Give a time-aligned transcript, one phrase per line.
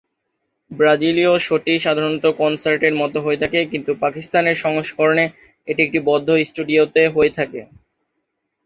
[0.71, 5.25] ব্রাজিলীয় শোটি সাধারণত কনসার্টের মত হয়ে থাকে কিন্তু পাকিস্তানের সংস্করণে
[5.67, 7.61] এটি একটি বদ্ধ স্টুডিওতে হয়ে থাকে।